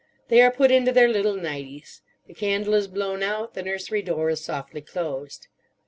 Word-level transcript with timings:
They 0.29 0.41
are 0.41 0.49
put 0.49 0.71
into 0.71 0.91
their 0.91 1.07
little 1.09 1.35
nighties. 1.35 2.01
The 2.25 2.33
candle 2.33 2.73
is 2.73 2.87
blown 2.87 3.21
out, 3.21 3.53
the 3.53 3.61
nursery 3.61 4.01
door 4.01 4.31
is 4.31 4.43
softly 4.43 4.81
closed. 4.81 5.45